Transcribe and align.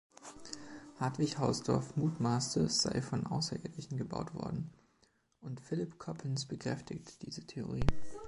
Hartwig 0.99 1.37
Hausdorf 1.37 1.95
mutmaßte, 1.95 2.61
es 2.61 2.79
sei 2.81 3.03
von 3.03 3.27
Außerirdischen 3.27 3.97
gebaut 3.99 4.33
worden, 4.33 4.71
und 5.41 5.59
Philip 5.61 5.99
Coppens 5.99 6.47
bekräftigte 6.47 7.19
diese 7.23 7.45
Theorie. 7.45 7.85